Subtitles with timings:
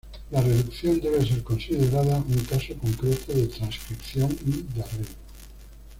[0.31, 5.09] La reducción debe ser considerada un caso concreto de transcripción y de arreglo.